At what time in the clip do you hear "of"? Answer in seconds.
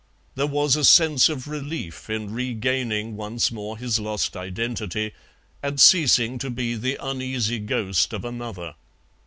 1.29-1.47, 8.11-8.25